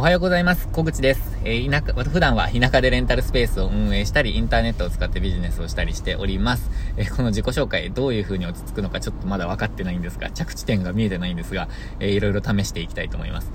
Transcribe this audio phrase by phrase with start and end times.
[0.00, 0.66] おはようございます。
[0.68, 1.36] 小口です。
[1.44, 6.70] えー、田舎、普段は田舎でレンタルスペースを運営したり、インターネットを使ってビジネスをしたりしております。
[6.96, 11.68] えー、この自己紹介、どういう風に落ち着くのかちょっとまだ分かってないんですが、着地点が見えてないんですが、
[11.98, 13.52] えー、いろいろ試していきたいと思います。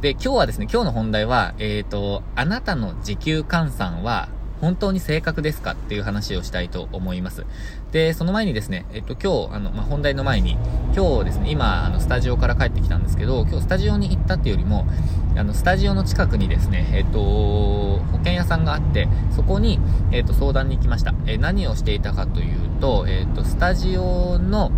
[0.00, 4.30] で、今日はですね、今日の本題は、えっ、ー、と、あなたの時給換算は、
[4.62, 7.44] 本当に正確ですかっていう話をしたいと思います。
[7.90, 10.56] で、その前にですね、えっと、今日、あの、まあ、本題の前に、
[10.96, 14.86] 今日ですね、今、あの、スタジオから帰ってきたんですけど、今日スタジオに行ったっていうよりも、
[15.36, 19.80] あの、スタジオの近くにですね、えっと、保険屋さんがあって、そこに、
[20.12, 21.12] えっと、相談に行きました。
[21.26, 24.70] え何をしていたかというと、えっと、スタジオの、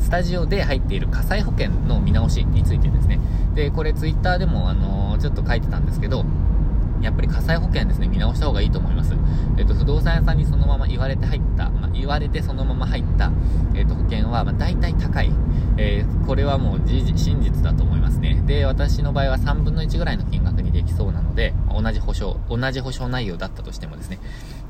[0.00, 3.20] スタジオで入っている火災保険の見直しについてですね。
[3.54, 6.24] で、これツイッターでも、あの、ちょっと書いてたんですけど、
[7.02, 9.14] やっぱり火災保険ですね、見直した方がいいと思います。
[9.56, 13.32] えっ、と、不動産屋さんにそのまま言われて入った、まあ、言われてそのまま入った、
[13.74, 15.30] えっ、と、保険は、まあ、大体高い。
[15.80, 18.42] えー、これはもう真実だと思いますね。
[18.46, 24.18] で、私の場合は3分の1ぐらいの金額にできそうなので、同じ保証、同じ保証内容だったとしてもですね。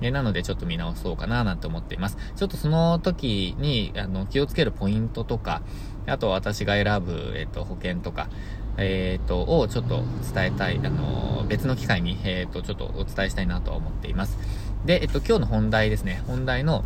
[0.03, 2.19] え、なので、ちょっと見直そうかななんて思っています。
[2.37, 5.63] ちょっとその時に、あの、気をつけるポイントとか、
[6.07, 8.29] あと私が選ぶ、えっ、と、保険とか、
[8.79, 10.03] えっ、と、をちょっと
[10.35, 14.39] 伝えたい、あの別の機会に、えっ、と、ちょっとお伝えしたいなと思っています。
[14.87, 16.23] で、えっ、と、今日の本題ですね。
[16.27, 16.85] 本題の、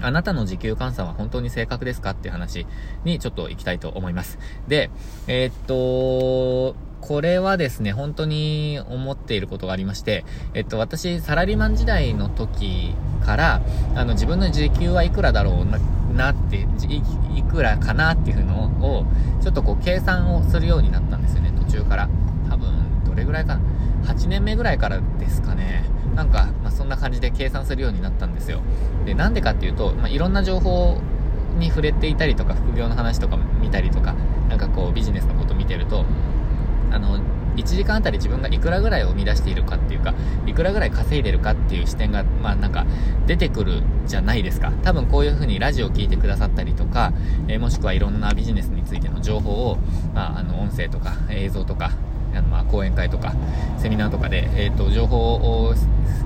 [0.00, 2.66] あなたの時給換算は本当に正確ですかっていう話
[3.04, 4.38] にちょっと行きたいと思います。
[4.68, 4.90] で、
[5.26, 13.60] え、っと、これはですね、本当に思っていることがありまして、えっと、私、サラリーマン時代の時から、
[13.94, 15.78] あの、自分の時給はいくらだろうな、
[16.14, 19.06] なってい、いくらかなっていうのを、
[19.42, 22.08] ちょっとこう、計算をするようになったんですよね、途中から。
[22.50, 23.60] 多分、どれぐらいかな。
[24.04, 25.84] 8年目ぐらいからですかね。
[26.14, 28.60] なんか、まあ、そんな感じで計算するようになったんですよ。
[29.04, 31.00] で、なんでかっていうと、まあ、いろんな情報
[31.58, 34.14] に触れていたりとか、副業の話とか見たりとか、
[34.48, 36.04] なんかこう、ビジネスのこと見てると、
[36.90, 37.18] あの、
[37.58, 40.14] 1時間あたり自分がいくらぐらいを生み出しているかっていうか、
[40.46, 42.86] いくらぐらい稼いでるかっていう視点が、まあなんか
[43.26, 44.70] 出てくるじゃないですか。
[44.82, 47.12] 多分こういう風にラジオを聞いてくださったりとか、
[47.48, 49.78] えー、もしくはいろんなビジネスについての情報を、
[50.14, 51.90] まああの音声とか映像とか、
[52.34, 53.34] あのまあ講演会とか、
[53.78, 55.74] セミナーとかで、えっ、ー、と、情報を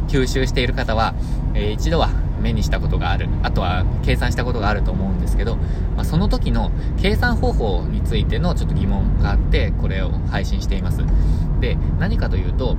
[0.09, 1.15] 吸収している方は、
[1.55, 2.11] えー、一度は
[2.42, 3.28] 目にしたことがある。
[3.42, 5.56] あとは計算したことがあると思うんですけど、
[5.97, 6.70] まあ、その時の
[7.00, 10.98] 計算方法についてのちょっと疑問があって、これを配信しています。
[11.60, 12.76] で、何かというと、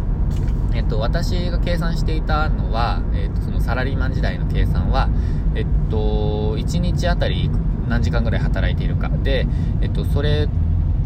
[0.73, 5.09] えっと、私が計算していたのは、えっと、そのサラリーマン時代の計算は、
[5.55, 7.49] えっと、1日あたり
[7.87, 9.09] 何時間ぐらい働いているか。
[9.09, 9.47] で、
[9.81, 10.47] えっと、それ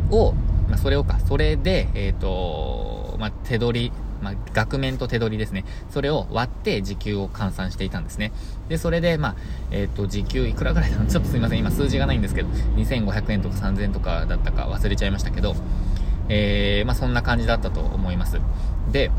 [0.10, 0.34] を、
[0.70, 3.92] ま、それをか、それで、えっと、まあ、手取り、
[4.22, 5.66] まあ、額面と手取りですね。
[5.90, 8.32] それを割って時給を換算していたんですね。
[8.70, 9.36] で、それで、まあ、
[9.72, 11.60] えっ、ー、と、時給いくらぐらいだろう ちょっとすいません。
[11.60, 15.56] 今数字がないんですけど、2500円とか3000円とかだったか忘れちゃいましたけど、
[16.30, 18.40] えー、まあ、そんな感じだったと思います。
[18.92, 19.12] で、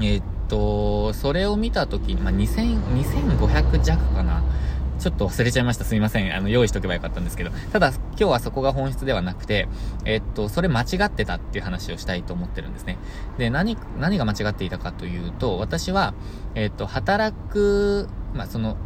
[0.00, 2.78] えっ、と、それを見たときに、まあ、2000、
[3.38, 4.42] 2500弱かな？
[4.98, 5.84] ちょっと忘れちゃいました。
[5.84, 6.34] すみません。
[6.34, 7.50] あの、用意しとけばよかったんですけど。
[7.72, 9.68] ただ、今日はそこが本質ではなくて、
[10.04, 12.98] えっと、それ間違ってたっていう話をしたいと思ってるんですね。
[13.38, 16.14] で、何、何が間違っていたかというと、私は、
[16.54, 18.76] えっと、働く、まあ、その、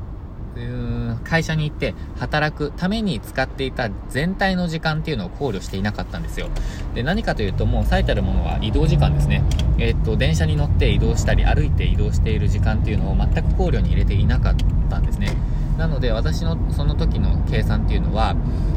[1.24, 6.48] 会社に行って働くために使っていた全体の時間っていうのを考慮していなかったんですよ。
[6.94, 9.42] で、何かというともう最たるものは移動時間ですね。
[9.78, 14.54] えっと、電車に乗って移動したり歩いて移動している時間っていうのを全く考慮に入れていなかっ
[14.90, 15.30] たんですね。
[15.76, 18.36] なので私のその時の計算っていうのは、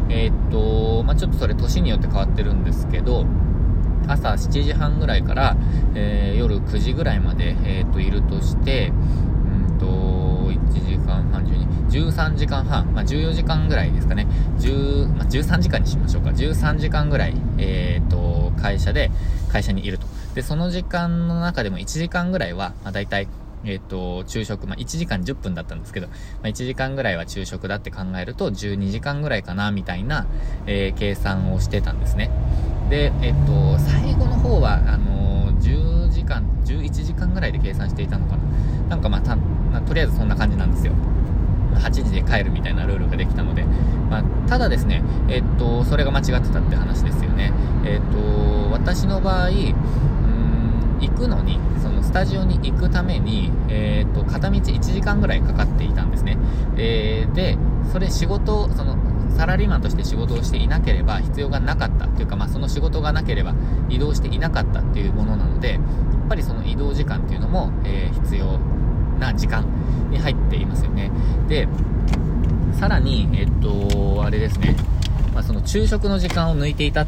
[0.10, 3.26] えー、っと、まあ、ちょっとそれ年によって変わってるんですけど、
[4.08, 5.58] 朝7時半ぐらいから、
[5.96, 9.86] えー、夜9時ぐらいまで、えー、っと、いるとして、うんと、
[10.52, 14.28] 1時間半、12、13時間半、まあ、14時間ぐらいですかね。
[14.60, 16.30] 10、まあ、13時間にしましょうか。
[16.30, 19.12] 13時間ぐらい、えっと、会社で、
[19.52, 20.08] 会社にいると。
[20.36, 23.28] で、その時間の中でも1時間ぐらいは、まあ、大体、
[23.66, 30.28] えっ、ー、と、昼食、まあ、1時間10分だったんですけど、まあ、1時間ぐらいは昼食だって考えると、12時間ぐらいかな、みたいな、
[30.68, 32.32] えー、計算をしてたんですね。
[32.90, 38.44] で、えっ、ー、と、最後の方は、あの10時間、11時間ぐらいで計算していたのかな。
[38.90, 39.36] なんかまあ、た、
[39.82, 40.94] とりあえずそんな感じなんですよ。
[41.76, 43.64] 8時で帰るみたいなルールができたので、
[44.10, 47.52] まあ、ただですね、えっと、それが間違ってたって話ですよね。
[47.84, 49.50] えっと、私の場合、
[51.00, 56.38] 行くのに、そのスタジオに行くために、えっ、ー、と、片道1時間ぐらいかかっていたんですね。
[56.78, 57.58] えー、で、
[57.92, 58.98] それ仕事、その、
[59.36, 63.54] サラリーマンとして仕事をしていなければ必要がなかったというか、まあ、その仕事がなければ
[63.90, 65.82] 移動していなかったっていうものなので、やっ
[66.30, 68.58] ぱりその移動時間っていうのも、えー、必要
[69.20, 69.66] な時間
[70.10, 71.12] に入っていますよね。
[71.50, 71.68] で、
[72.74, 74.76] さらに、えっと、あれですね、
[75.34, 77.06] まあ、その昼食の時間を抜いていた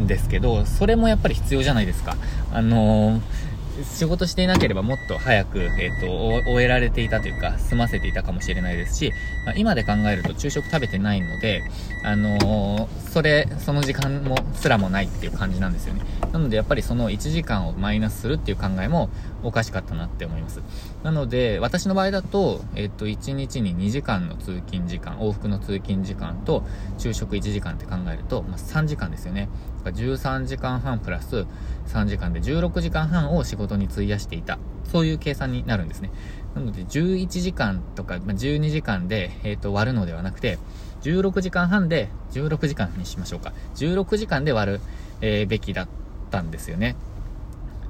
[0.00, 2.16] んですけど、それもやっぱり必要じゃないですか。
[2.52, 3.50] あのー
[3.84, 9.12] 仕事していなければもっと早く、えっ、ー、と、終えられていたというか、済ませていたかもしれないですし、
[9.46, 11.62] まあ、今で考えると昼食食べてないので、
[12.02, 16.02] あのー、それ、その時間も、すらもないっていう感じなんですよね。
[16.32, 19.08] なので、やっぱりその1時間をマイナスするっていう考えも
[19.42, 20.62] おかしかったなって思います。
[21.02, 26.64] なので、私の場合だと、えっ、と、1日に2時間の通勤時間、往復の通勤時間と、
[26.98, 29.48] 昼食1時間って考えると、まあ、3時間ですよね。
[29.84, 31.46] 13時間半プラス
[31.88, 34.58] 3時間で16時間半を仕事に費やしていた。
[34.84, 36.10] そういう計算になるんですね。
[36.54, 40.58] なので11時間とか、ま12時間で、えっ、と割るのではなくて、
[41.02, 43.52] 16時間半で16時間にしましょうか。
[43.76, 44.80] 16時間で割る、
[45.20, 45.88] えー、べきだっ
[46.30, 46.96] たんですよね。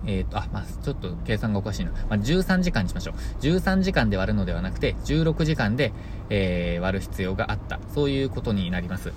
[0.06, 1.90] えっ、ー、と、あ、まあ、ちょっと計算がおかしいな。
[1.90, 3.14] まあ、13時間にしましょう。
[3.42, 5.92] 13時間で割るのではなくて、16時間で、
[6.30, 7.78] えー、割る必要があった。
[7.94, 9.12] そういうことになります。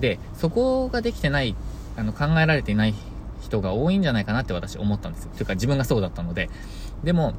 [0.00, 1.54] で、そこができてない
[1.96, 2.94] あの、考えられていない
[3.40, 5.30] 人が多いんじゃないかなって私思ったんですよ。
[5.36, 6.50] というか自分がそうだったので。
[7.04, 7.34] でも、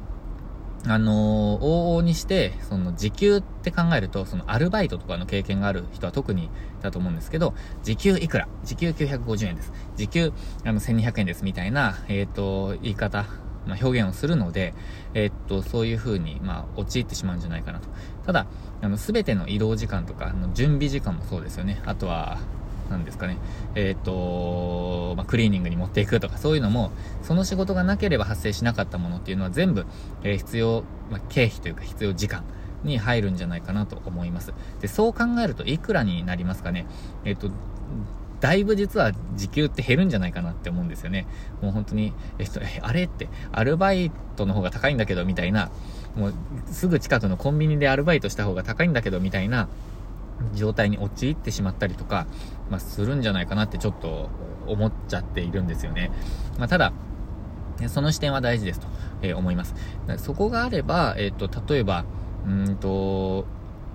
[0.84, 6.50] あのー、往々にして、その時給って考えると、そのアルバイトとかの経験がある人は特に
[6.82, 8.48] だと思うんですけど、時給いくら？
[8.64, 9.72] 時給950円です。
[9.96, 10.32] 時給
[10.64, 13.26] あの1200円ですみたいな、えっ、ー、と、言い方、
[13.66, 14.74] まあ、表現をするので、
[15.14, 17.88] え、っと、そういう風に、まあ、陥ってしまうんじゃないかなと。
[18.24, 18.46] ただ、
[18.80, 21.82] あの、すべての移動時間とか、あの準備時間もそうですよね。
[21.84, 22.38] あとは、
[22.90, 23.38] なんですかね、
[23.74, 26.90] えっ、ー、と、まあ、クリーニングに持っていくとか、そういうのも、
[27.22, 29.86] その仕事がなければ発生しなかったものっていうのは全部、
[30.22, 32.44] えー、必要、まあ、経費というか必要時間
[32.84, 34.52] に入るんじゃないかなと思います。
[34.80, 36.86] で、そう考えるといくらになりますかね。
[37.24, 37.50] えっ、ー、と、
[38.40, 41.26] だいぶ実は時給って減るんじゃないかなって思うんですよね。
[41.62, 45.70] もう本当に、えっと、え、あれって、アルバイトの方が高いんだけど、みたいな、
[46.16, 46.34] もう、
[46.70, 49.68] すぐ近くのコンビニでアルバイトした方が高いんだけど、みたいな、
[50.54, 52.26] 状態に陥ってしまったりとか、
[52.70, 54.28] まあ、するんじゃないかなってちょっと
[54.66, 56.10] 思っちゃっているんですよね。
[56.58, 56.92] まあ、ただ、
[57.88, 58.86] その視点は大事ですと、
[59.22, 59.74] えー、思います。
[60.18, 62.04] そこがあれば、えっ、ー、と、例えば、
[62.46, 63.46] うんと、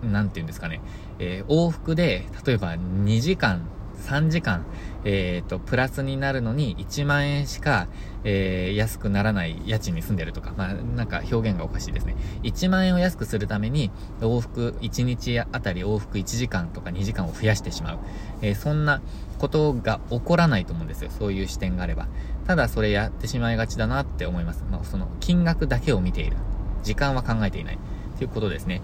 [0.04, 0.82] なんて言うんですかね、
[1.20, 3.62] えー、往復で、例えば2時間
[4.02, 4.66] 3時間、
[5.04, 7.88] えっ、ー、と、プラスになるのに1万円しか、
[8.24, 12.16] えー、安くならない家賃に住んでるとか、まあ、なんか表現がおかしいですね。
[12.44, 18.00] 1万円を安くするために、往復1日あたり往復1時間とか2時間を増やしてしまう。
[18.42, 19.02] えー、そんな
[19.40, 21.10] ことが起こらないと思うんですよ。
[21.12, 22.08] そういう視点があれば。
[22.46, 24.66] ただそれやってしまいがちだなって思います。
[24.70, 26.38] まあ、その金額だけを見ている。
[26.84, 27.78] 時間は考えていない。
[28.18, 28.82] ということですね。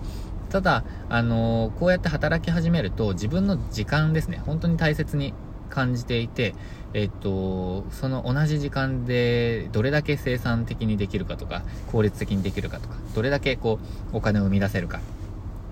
[0.49, 5.33] ただ、あの、こうやって働き始めると自分の時間ですね、本当に大切に
[5.69, 6.55] 感じていて、
[6.93, 13.79] えっと、その同じ時間でどれだけ生産的にできるかとか、効率的にできるかとか、どれだけこ
[14.13, 14.99] う、お金を生み出せるか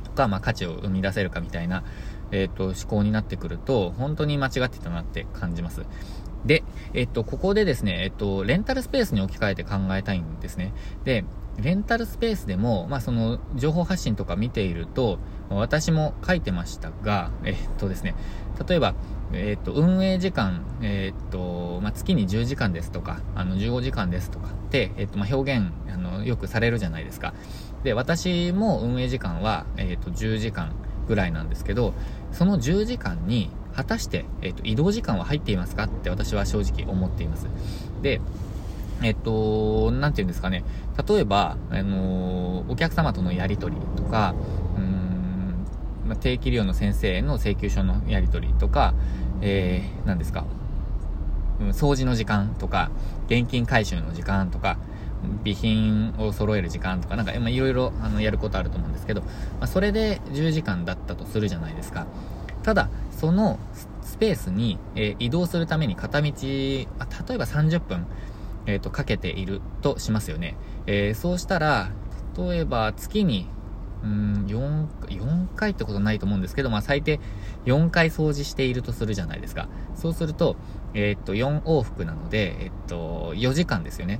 [0.03, 1.83] とか、まあ価値を生み出せるかみたいな、
[2.31, 5.83] えっと、思考になってくると、本当に間違ってたなって感じます。
[6.45, 6.63] で、
[6.93, 10.73] えっと、ここでですね、えっと、レンタルスペースに置き換えて考えたいんですね。
[11.03, 11.23] で、
[11.61, 15.19] レンタルスペースでも、まあ、その、情報発信とか見ていると、
[15.49, 18.15] 私も書いてましたが、えっとですね、
[18.67, 18.95] 例えば、
[19.33, 27.33] えっと、運営時間、えっと、まあ、月に10時間ですとか、あの、15時間ですとかって、えっと、まあ、表現、あの、よくされるじゃないですか。
[27.83, 30.73] で、私も運営時間は、えっと、10時間
[31.07, 31.93] ぐらいなんですけど、
[32.31, 37.47] その10時間に、果たして、えっと、移動時間は入っていますかって私は正直思っています。
[38.01, 38.21] で、
[39.03, 40.63] えっと、なんて言うんですかね。
[41.07, 44.35] 例えば、あの、お客様とのやりとりとか、
[44.77, 45.65] うん、
[46.07, 48.93] まあ、定期利用の先生への請求書のやりとりとか、
[49.41, 50.45] えー、何ですか、
[51.59, 52.89] うん、掃除の時間とか、
[53.27, 54.77] 現金回収の時間とか、
[55.43, 59.27] 備品を揃える時間とか、なんか、まいろいろ、あの、やることあると思うんですけど、ま
[59.61, 62.05] あ、それで10時間だったとするじゃないですか。
[62.63, 63.59] ただ、その
[64.01, 68.05] スペースに、えー、移動するために片道、あ例えば30分、
[68.65, 70.55] えっ、ー、と、かけているとしますよね。
[70.87, 71.91] えー、そうしたら、
[72.37, 73.47] 例えば月に、
[74.03, 77.19] うん、4、4回ってことないと思うんですけど、まあ最低
[77.65, 79.67] 4回掃除しているとするじゃないですか。
[79.95, 80.55] そうすると、
[80.93, 84.19] えっ、ー、と、4往復なので、えっ、と、4時間ですよね。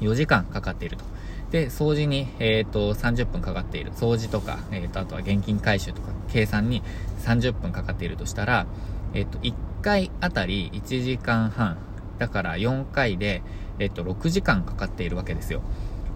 [0.00, 1.04] 4時間かかっていると。
[1.50, 3.92] で、掃除に、えっ、と、30分かかっている。
[3.92, 6.82] 掃除とか、えっ、と、あとは現金回収とか、計算に
[7.20, 8.66] 30分かかっているとしたら、
[9.14, 11.78] えっ、と、1回あたり1時間半
[12.20, 13.42] だから4回で、
[13.78, 15.62] えっと、6時間かかっているわけですよ。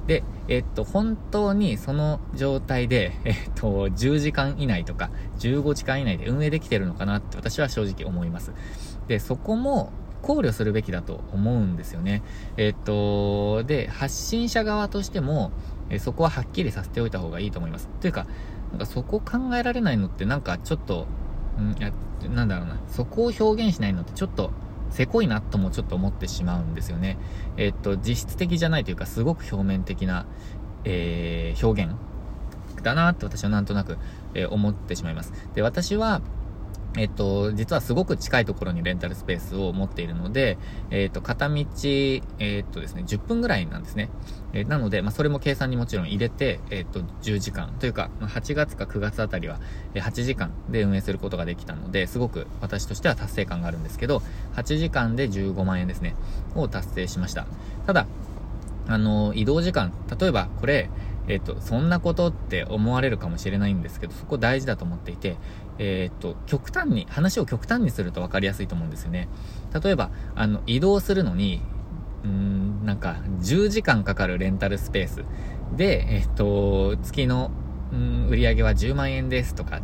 [0.07, 8.53] で、えっと、本当にその状態で、えっと、10時間以内とか、15時間以内で運営できてるのかなって私は正直思います。
[9.09, 12.23] で、そこも考慮するべきだと思うんですよね。
[12.59, 15.53] えっと、で、発信者側としても、
[15.89, 17.89] えそこははっきりさせておいた方がいいと思います。
[18.03, 18.27] というか、
[18.73, 21.07] なんかそこ考えられないのってなんかちょっと、
[21.59, 21.93] んや、
[22.29, 24.51] なんだろうな、そこを表現しないのってちょっと
[24.95, 27.19] せこいなともちょっと思ってしまうんですよね。
[27.57, 30.25] えっと、実質的じゃないというか、すごく表面的な、
[30.85, 31.93] えー、表現
[32.85, 33.99] だなって私はなんとなく、
[34.35, 35.33] えー、思ってしまいます。
[35.55, 36.23] で、私は、
[36.97, 40.59] えっと、実はすごく近いところにレンタルスペースを持っているので、
[40.91, 41.65] えっと、片道、
[42.39, 44.11] えっとですね、10分ぐらいなんですね。
[44.53, 49.59] え、なので、まあ、それも計算にもちろん入れて、えっと、10時間というか、8月か9月あたりは、
[49.95, 54.23] 8時間で運営することができたので、すごく私としては達成感があるんですけど、
[54.55, 56.15] 8時間で15万円ですね、
[56.55, 57.47] を達成しました。
[57.87, 58.07] ただ、
[58.87, 60.91] あの、移動時間、例えばこれ、
[61.27, 65.37] えっ、と、そんなことって思われるかもしれないんですけど、そこ大事だと思っていて、
[65.79, 69.29] えっ、と、極端に、話を極端にすると分かりやすいと思うんですよね。
[69.83, 71.61] 例えば、あの、移動するのに、
[72.25, 75.25] うん、なんか、10時間かかるレンタルスペース
[75.77, 77.51] で、えっ、と、月の、
[77.93, 79.81] うん、売り上げは10万円ですとか、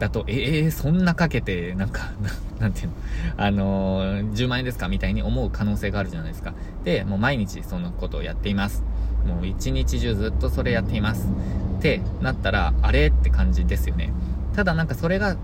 [0.00, 2.10] だと、ええー、そんなかけて、なんか、
[2.58, 2.94] なんていうの、
[3.36, 6.54] あのー、10万円ですかみたいに思う可能性があるじゃないですか。
[6.84, 8.82] で、もう毎日そのことをやっています。
[9.26, 11.28] もう一日中ずっとそれやっています。
[11.78, 13.08] ってなったら、あれ？
[13.08, 14.12] って感じですよね。
[14.54, 15.36] ただなんかそれが、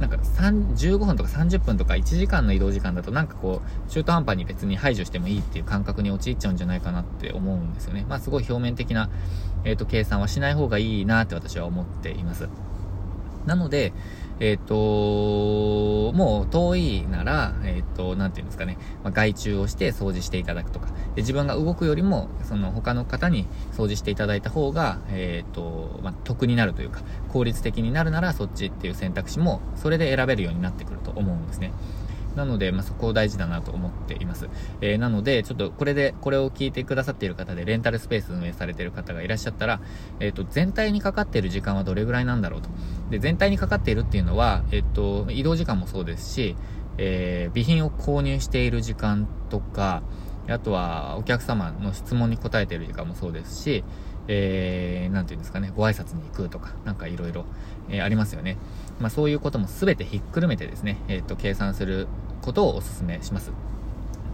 [0.00, 8.04] なんか15分とか30分とか1時間の移動時間だとなんかこう、中途半端に別に排除してもいいっていう感覚に陥っちゃうんじゃないかなって思うんですよね。
[8.08, 9.10] まあすごい表面的な、
[9.64, 12.48] えっ、ー、と、計算はしない方がいいなって私は思っています。
[13.46, 13.92] なので、
[14.40, 31.72] えっ、ー、と、もう遠いなら、えっ、ー、と、なんていうんですかね、まあ、外注をして掃除していただくとか、で自分が動くよりも、その他の方に掃除していただいた方が、えっ、ー、と、まあ、得になるというか、効率的になるならそっちっていう選択肢も、それで選べるようになってくると思うんですね。
[32.36, 34.48] なので、まあ、そこ大事だなと思っています。
[34.80, 39.80] えー、なので、ちょっとこれで、これを聞いてくださっている方で、レンタルスペース運営されている方がいらっしゃったら、
[40.20, 42.68] えっ、ー、と、全体にかかっている時間はどれぐらいなんだろうと。
[43.10, 46.56] で、全体にかかっているっていうのは、えっ、ー、と、移動時間もそうですし、
[46.98, 50.02] え、備品を購入している時間とか、
[50.48, 53.84] あとはお客様の質問に答えている時間もそうですし、
[54.28, 57.44] えー、なんていうんですかね、ご挨拶に行くとか、なんかいろいろ、
[57.88, 58.56] えー、ありますよね。
[59.00, 62.08] まあそういうことも全てひっくるめてですね、えっ、と、計算する
[62.42, 63.52] ことをお勧めします。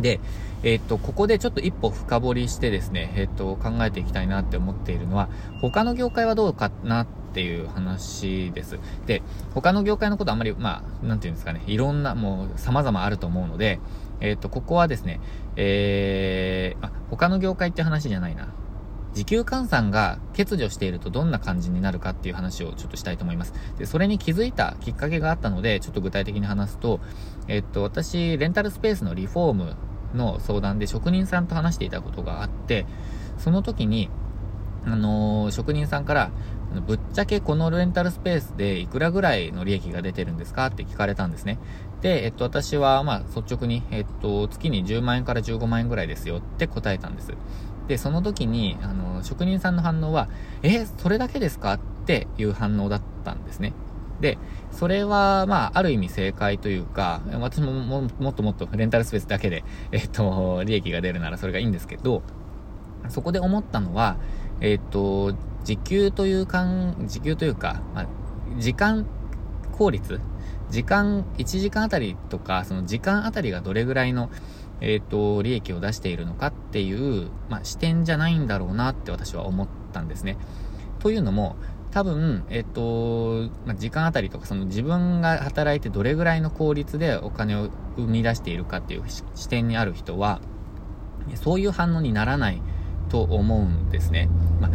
[0.01, 0.21] で、
[0.63, 5.29] えっ、と、ここでちょっと一歩深掘りしてですね、えっ、と、考えていきたいなって思っているのは、
[5.61, 8.79] 他の業界はどうかなっていう話です。
[9.07, 9.23] で、
[9.55, 13.79] 他の業界のことあんまり、まあ、なんていうんですかね、いろんな、もう様々あると思うので、
[14.21, 15.21] えっ、と、ここはですね、
[15.57, 18.49] えー、あ、他の業界って話じゃないな。
[19.13, 23.55] 時給換算が欠如しているとどんな感じになるかっていう話をちょっとしたいと思います。
[23.79, 27.01] で、それに気づいたきっかけがあったので、ちょっと具体的に話すと、
[27.49, 29.77] えっと、私、レンタルスペースのリフォーム
[30.15, 32.87] の相談で職人さんと話していたことがあって、
[33.39, 34.11] その時に、
[34.85, 36.31] あのー、職人さんから、
[36.87, 41.59] ぶっちゃけこのレンタルスペースでいくらぐらいの利益が出てるんですかって聞かれたんですね。
[42.01, 47.35] で、えっと、私は、まあ、率直に、えっと、月に10万円から15万円ぐらいですよって答えたんです。
[47.91, 50.29] で、その時に、あの、職人さんの反応は、
[50.63, 51.73] え、それだけですか？
[51.73, 53.73] っていう反応だったんですね。
[54.21, 54.39] で、
[54.71, 62.23] それは、まあ、ある意味正解というか、私もももっともっとレンタルスペースだけで、 えっと、利益が出るならそれがいいんですけど、
[63.09, 64.19] そこで思ったのは、
[64.61, 66.65] えっと、時給というか、
[67.09, 68.07] 時給というか、まあ、
[68.61, 69.05] 時間
[69.73, 70.21] 効率？
[70.71, 74.31] 時間、1時間あたりとか、その時間あたりがどれぐらいの、
[74.81, 80.37] えっ、ー、と、利益を出しているのかっていう、まあ、視点じゃないんだろうなって私は思ったんですね。
[80.99, 81.57] というのも、
[81.91, 90.41] 多分、えっ、と、まあ、時間あたりとか、その自分が働いてどれぐらいの効率でお金を生み出しているかっていう視点にある人は、
[91.35, 92.63] そういう反応にならない
[93.09, 94.29] と思うんですね。
[94.61, 94.71] まあ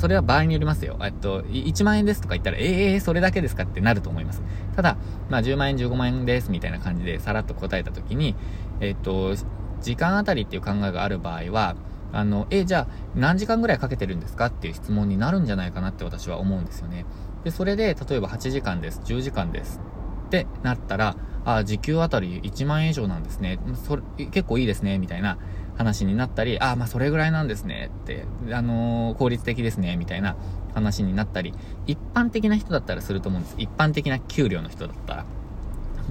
[0.00, 0.96] それは場合によりますよ。
[1.02, 4.42] えっと、1万円ですとか言ったら、ええー、それだけですかってなると思います。
[4.74, 4.96] ただ、
[5.28, 8.34] まあ、10万円、15万円ですみたいな感じでさらっと答えたときに、
[8.80, 9.34] えっと、
[9.80, 11.76] 時間あたりっていう考えがある場合は、
[12.12, 17.06] あの、え、じゃあ、何時間ぐらいかけてるんですかっていう質問になるんじゃないかなって私は思うんですよね。
[17.44, 19.80] で、それで、例えば8時間です、10時間です
[20.26, 23.58] ってなったら、あ、時給あたり1万円以上なんですね。
[23.86, 25.38] それ、結構いいですね、みたいな
[25.76, 30.36] 話になったり、あ、まあそれぐらいなんですねって、あのー、効率的ですね、みたいな
[30.74, 31.54] 話になったり、
[31.86, 33.54] 一般的な人だったらすると思うんです。
[33.58, 35.24] 一般的な給料の人だったら。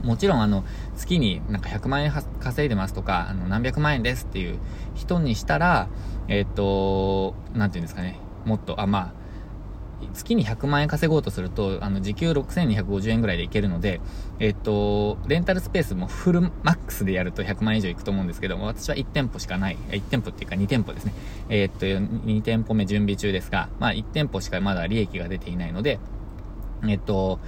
[0.03, 0.63] もちろんあの、
[0.95, 4.59] 月になんか100万円稼いでますとか、あの、何百万円ですっていう
[4.95, 5.87] 人にしたら、
[6.27, 9.19] えっ、ー、と、なんていうんですかね、もっと、あ、まあ、
[10.13, 13.99] 月に100万円稼ごうとすると、あの、時給6250円ぐらいでいけるので、
[14.39, 21.13] えっと、レンタルスペースもフルマックスでやると100万円以上いくと思うんですけども、私は1店舗しかない、1店舗っていうか2店舗ですね。
[21.49, 25.99] えっと、2店舗目準備中ですが、まあ1店舗しかまだ利益が出ていないので、
[26.87, 27.39] えっと、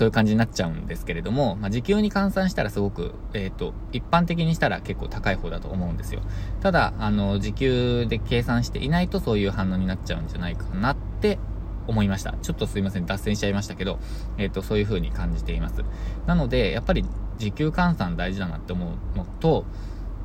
[0.00, 6.22] そういう感じになっちゃうんですけれども、まあ、時給に換算したらすごく、えっ、ー、と、一般的にしたら結構高い方だと思うんですよ。
[6.62, 11.38] ただ、あの、時給で計算していないとそういう反応になっちゃうんじゃないかなって
[11.86, 12.32] 思いました。
[12.40, 13.98] ちょっとすいません、脱線しちゃいましたけど、
[14.38, 15.84] えっ、ー、と、そういう風に感じています。
[16.26, 17.04] なので、やっぱり
[17.36, 19.66] 時給換算大事だなって思うのと、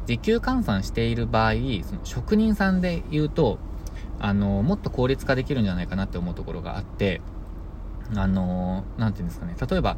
[0.05, 1.51] 時給換算している場合、
[1.83, 3.59] その職人さんで言うと、
[4.21, 7.19] あの、もっと効率化できるんじゃないかなって思うところがあって、
[8.15, 9.97] あのー、なんていうんですかね、例えば、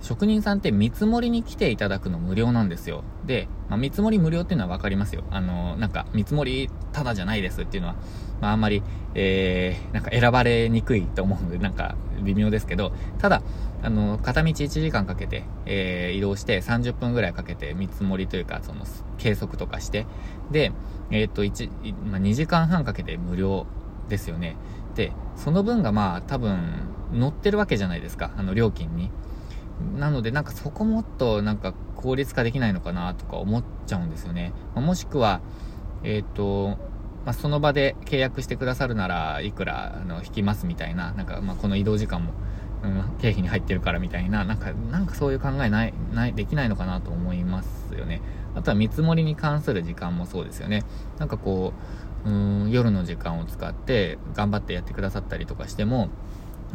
[0.00, 3.04] 職人さんって見積もりに来ていただくの無料なんですよ。
[3.24, 5.24] で、まあ、見積もり無料っていうのは分かりますよ。
[5.30, 7.96] あのー、なんか、見積もりただじゃないですっていうのは、
[8.40, 8.82] まあ、あんまり、
[9.14, 13.42] えー、なんか選ばれにくいと思うので、なんか、微妙ですけど、ただ、
[13.82, 18.84] あの、片道1時間かけて、えー、移動して30分ぐらいかけて見積もりというか、その、
[19.18, 20.06] 計測とかして、
[20.50, 20.72] で、
[21.10, 23.66] えっ、と、1、まあ、2時間半かけて無料
[24.08, 24.56] ですよね。
[24.94, 26.58] で、その分がまあ、多分、
[27.12, 29.10] 乗ってるわけじゃないですか、あの料金に。
[29.98, 34.52] なのでなんかそこもっとなんか効率化できないのかなとか思っちゃうんですよね。
[34.74, 35.40] まもしくは、
[36.02, 36.78] えっ、ー、と、
[37.24, 42.32] まあ、その場で契約してくださるならいくらあの引きますみたいな、なんかまあこの移動時間も、
[42.82, 48.20] うん、経費に入ってるからみたいな、なんか、なんかそういう考えない、ない、できないのかなと思いますよね。
[48.54, 50.84] あとは見積もりに関する時間もそうですよね。
[51.18, 51.72] なんかこ
[52.24, 52.32] う、う
[52.66, 56.08] ん、夜の時間を使って頑張ってやってくださったりとかしても、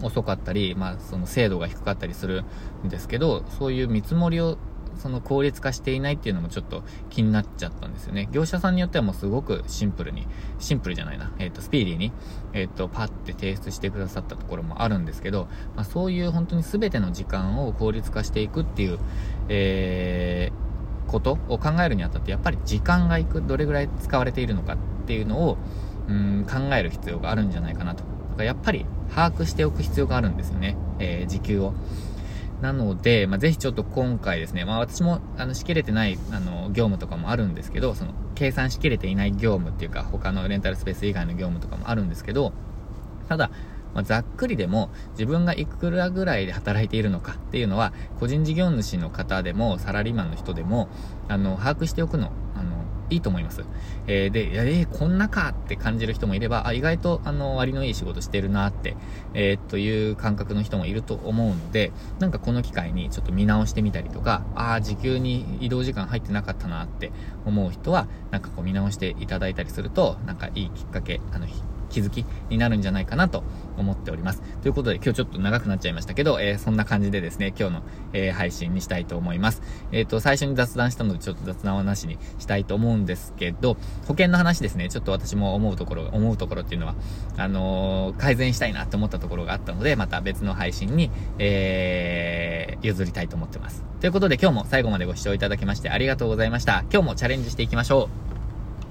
[0.01, 2.43] 遅かったり、まあ、その精度が低かったりする
[2.85, 4.57] んですけど、そういう見積もりを
[4.99, 8.27] その効率化していないっていうのもちょっと気になっちゃったんですよね。
[8.31, 10.27] 業者さんによってはもうすごくシンプルに、
[10.59, 12.11] シンプルじゃないな、えっ、ー、と、スピーディーに、
[12.53, 18.99] えっ、ー、と、パッて提出してくださったところもあるんですけど、まあ、そういう本当に全ての時間を効率化していくっていう、
[19.47, 20.68] えー、
[21.09, 25.57] ことを考えるにあたって、やっぱり時間がいく、どれぐらい使われているのかっていうのを、
[26.07, 30.77] うん、考える必要があるんじゃないかなとだからやっぱり把握しておく必要があるんですよね。
[30.99, 31.73] えー、時給を。
[32.61, 42.51] なので、まあ、ぜひちょっと今回ですね、まあ、私も、あの、しきれてない、あの、業務とかもあるんですけど、その、計算しきれていない業務っていうか、他のレンタルスペース以外の業務とかもあるんですけど、
[43.29, 43.49] ただ、
[43.93, 50.89] まあ、ざっくりでも、自分がいくらぐらいで働いているのかっていうのは、個人事業主の方でも、サラリーマンの人でも、
[51.27, 53.63] あの、把握しておくの、あの、いいと思います。
[54.07, 58.95] えー、で、えー、こんなかって感じる人もいれば、あ、意外と、あの、割のいい仕事してるなって、
[59.33, 67.11] えー、という感覚の人もいると思うので、なんかこの機会にちょっと見直してみたりとか、ああ、時給に移動時間入ってなかったなって
[67.45, 71.47] 思う人は、なんかこう見直していただいたりすると、なんかいいきっかけ、あの、
[71.89, 73.43] 気づきになるんじゃないかなと
[73.77, 74.41] 思っております。
[74.61, 77.81] ということで今日ちょっと長くなっちゃいましたけど、えー、そんな感じでですね、今日の、
[78.13, 79.61] えー、配信にしたいと思います。
[79.91, 86.95] えっ、ー、と、最初に雑談したのでちょっと雑談はなしにしたいと思うんですけど、保険の話ですね、ちょっと私も思うところ、思うところっていうのは、
[87.37, 93.83] あの改善したいなと思ったところがあったので、また別の配信に、え譲りたいと思ってます。
[93.99, 96.83] ということで今日も最後までご視聴いただきましてありがとうございました。
[96.91, 98.38] 今日もチャレンジしていきましょう。